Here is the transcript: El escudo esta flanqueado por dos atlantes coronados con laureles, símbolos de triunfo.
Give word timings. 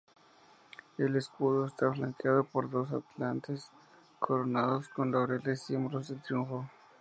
El 0.97 1.15
escudo 1.15 1.67
esta 1.67 1.93
flanqueado 1.93 2.43
por 2.43 2.71
dos 2.71 2.91
atlantes 2.91 3.69
coronados 4.17 4.89
con 4.89 5.11
laureles, 5.11 5.61
símbolos 5.61 6.07
de 6.07 6.15
triunfo. 6.15 6.67